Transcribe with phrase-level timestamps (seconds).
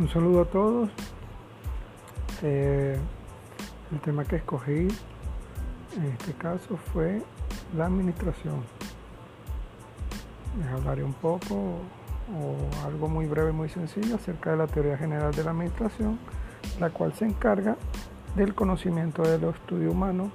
[0.00, 0.88] Un saludo a todos.
[2.42, 2.96] Eh,
[3.92, 4.88] el tema que escogí
[5.94, 7.22] en este caso fue
[7.76, 8.64] la administración.
[10.58, 15.34] Les hablaré un poco o algo muy breve, muy sencillo acerca de la teoría general
[15.34, 16.18] de la administración,
[16.80, 17.76] la cual se encarga
[18.36, 20.30] del conocimiento de los estudios humanos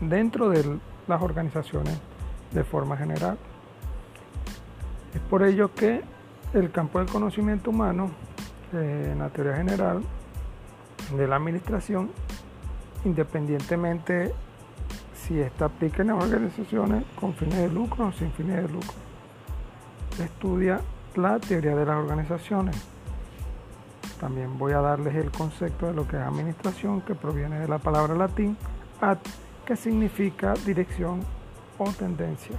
[0.00, 0.78] dentro de
[1.08, 1.98] las organizaciones
[2.52, 3.36] de forma general.
[5.12, 6.02] Es por ello que
[6.54, 8.10] el campo del conocimiento humano
[8.72, 10.02] en la teoría general
[11.16, 12.10] de la administración,
[13.04, 14.32] independientemente
[15.14, 18.94] si esta aplica en organizaciones con fines de lucro o sin fines de lucro.
[20.18, 20.80] Estudia
[21.16, 22.76] la teoría de las organizaciones.
[24.20, 27.78] También voy a darles el concepto de lo que es administración, que proviene de la
[27.78, 28.56] palabra latín
[29.00, 29.18] ad,
[29.64, 31.20] que significa dirección
[31.78, 32.56] o tendencia,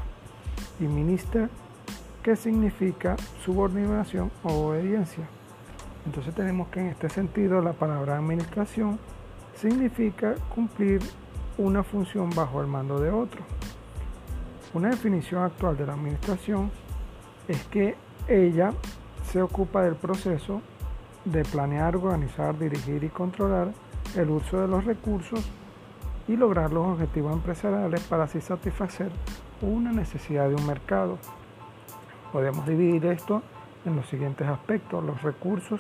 [0.80, 1.50] y minister,
[2.24, 5.28] que significa subordinación o obediencia.
[6.06, 9.00] Entonces tenemos que en este sentido la palabra administración
[9.56, 11.02] significa cumplir
[11.58, 13.42] una función bajo el mando de otro.
[14.74, 16.72] Una definición actual de la administración
[17.48, 17.96] es que
[18.28, 18.72] ella
[19.30, 20.62] se ocupa del proceso
[21.26, 23.74] de planear, organizar, dirigir y controlar
[24.16, 25.46] el uso de los recursos
[26.28, 29.12] y lograr los objetivos empresariales para así satisfacer
[29.62, 31.18] una necesidad de un mercado.
[32.32, 33.44] Podemos dividir esto
[33.86, 35.80] en los siguientes aspectos, los recursos,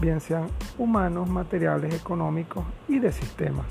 [0.00, 3.66] bien sean humanos, materiales, económicos y de sistemas.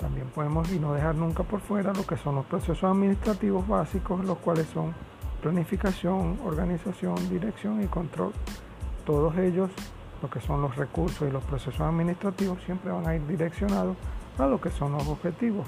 [0.00, 4.24] También podemos y no dejar nunca por fuera lo que son los procesos administrativos básicos,
[4.24, 4.94] los cuales son
[5.40, 8.32] planificación, organización, dirección y control.
[9.06, 9.70] Todos ellos,
[10.22, 13.96] lo que son los recursos y los procesos administrativos, siempre van a ir direccionados
[14.38, 15.66] a lo que son los objetivos.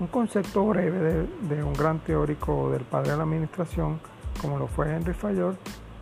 [0.00, 3.98] Un concepto breve de, de un gran teórico del padre de la administración
[4.40, 5.56] como lo fue Henry Fayol,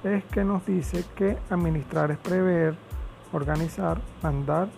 [0.04, 2.76] es que nos dice que administrar es prever,
[3.32, 4.68] organizar, mandar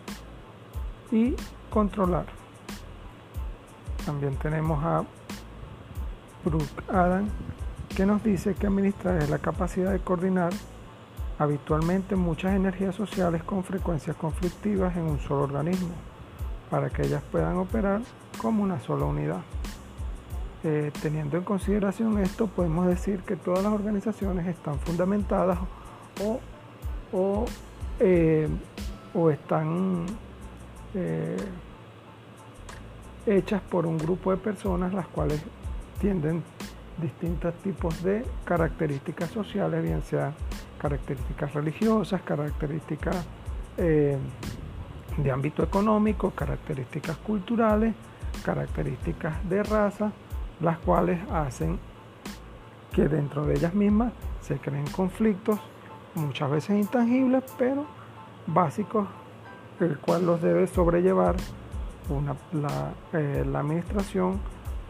[1.10, 1.34] y
[1.70, 2.26] controlar.
[4.04, 5.04] También tenemos a
[6.44, 7.28] Brooke Adam,
[7.94, 10.52] que nos dice que administrar es la capacidad de coordinar
[11.38, 15.90] habitualmente muchas energías sociales con frecuencias conflictivas en un solo organismo,
[16.70, 18.00] para que ellas puedan operar
[18.40, 19.40] como una sola unidad.
[20.64, 25.56] Eh, teniendo en consideración esto, podemos decir que todas las organizaciones están fundamentadas
[27.12, 27.46] o,
[28.00, 28.48] eh,
[29.32, 30.04] están
[30.94, 31.36] eh,
[33.24, 35.40] hechas por un grupo de personas las cuales
[36.00, 36.42] tienden
[37.00, 40.34] distintos tipos de características sociales, bien sean
[40.80, 43.26] características religiosas, características
[43.76, 47.94] de ámbito económico, características culturales,
[48.44, 50.10] características de raza,
[50.60, 51.78] las cuales hacen
[52.92, 55.58] que dentro de ellas mismas se creen conflictos,
[56.14, 57.86] muchas veces intangibles, pero
[58.46, 59.06] básicos,
[59.80, 61.36] el cual los debe sobrellevar
[63.12, 64.40] eh, la, administración,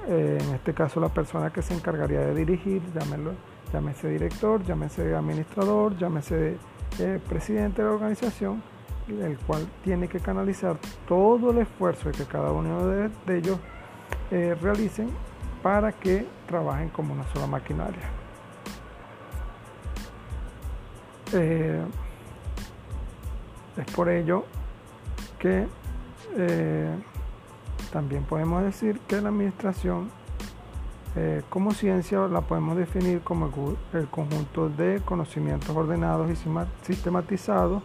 [0.07, 3.33] eh, en este caso la persona que se encargaría de dirigir, llámelo,
[3.73, 6.57] llámese director, llámese administrador, llámese
[7.01, 8.63] eh, presidente de la organización,
[9.09, 10.77] el cual tiene que canalizar
[11.09, 13.59] todo el esfuerzo que cada uno de, de ellos
[14.31, 15.09] realicen
[15.63, 18.09] para que trabajen como una sola maquinaria.
[21.33, 21.85] Eh,
[23.77, 24.45] es por ello
[25.39, 25.67] que
[26.37, 26.95] eh,
[27.93, 30.11] también podemos decir que la administración
[31.17, 33.51] eh, como ciencia la podemos definir como
[33.93, 36.37] el conjunto de conocimientos ordenados y
[36.85, 37.83] sistematizados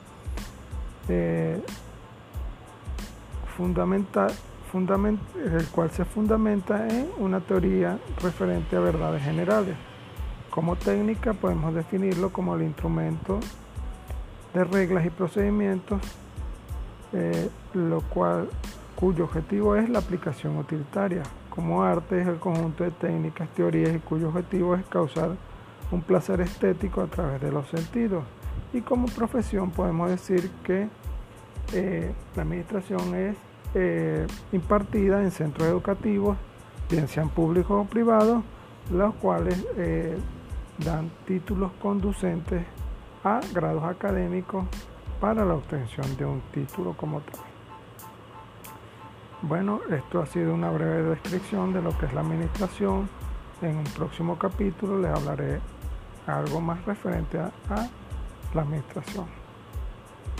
[3.57, 4.31] fundamental
[4.75, 9.75] el cual se fundamenta en una teoría referente a verdades generales.
[10.49, 13.39] Como técnica podemos definirlo como el instrumento
[14.53, 16.01] de reglas y procedimientos,
[17.11, 18.49] eh, lo cual,
[18.95, 21.21] cuyo objetivo es la aplicación utilitaria.
[21.51, 25.35] Como arte es el conjunto de técnicas, teorías y cuyo objetivo es causar
[25.91, 28.23] un placer estético a través de los sentidos.
[28.73, 30.87] Y como profesión podemos decir que
[31.73, 33.35] eh, la administración es
[33.75, 36.37] eh, impartida en centros educativos,
[36.89, 38.43] bien sean públicos o privados,
[38.91, 40.17] los cuales eh,
[40.77, 42.65] dan títulos conducentes
[43.23, 44.65] a grados académicos
[45.19, 47.39] para la obtención de un título como tal.
[49.41, 53.09] Bueno, esto ha sido una breve descripción de lo que es la administración.
[53.61, 55.59] En un próximo capítulo les hablaré
[56.27, 57.51] algo más referente a
[58.53, 59.25] la administración.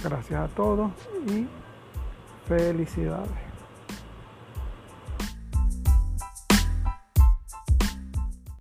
[0.03, 0.91] Gracias a todos
[1.27, 1.47] y
[2.47, 3.52] Felicidades.